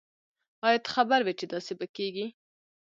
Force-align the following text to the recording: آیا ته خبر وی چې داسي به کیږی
آیا 0.67 0.79
ته 0.85 0.89
خبر 0.95 1.19
وی 1.23 1.33
چې 1.39 1.45
داسي 1.51 1.73
به 1.79 1.85
کیږی 1.95 2.27